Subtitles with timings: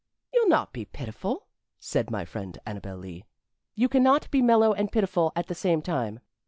[0.33, 1.45] "You'll not be pitiful,"
[1.77, 3.23] said my friend Annabel Lee.
[3.75, 6.21] "You can not be mellow and pitiful at the same time.